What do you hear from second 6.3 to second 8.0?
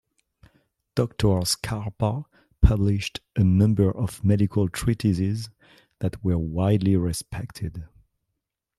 widely respected.